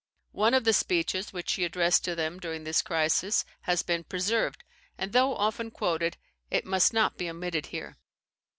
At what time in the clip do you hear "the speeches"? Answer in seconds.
0.63-1.31